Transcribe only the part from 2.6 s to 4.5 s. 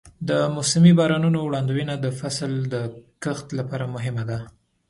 د کښت لپاره مهمه ده.